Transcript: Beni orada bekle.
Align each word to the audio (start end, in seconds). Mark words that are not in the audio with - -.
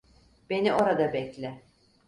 Beni 0.49 0.73
orada 0.73 1.13
bekle. 1.13 1.61